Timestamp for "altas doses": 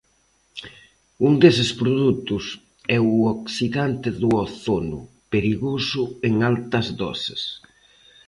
6.51-7.41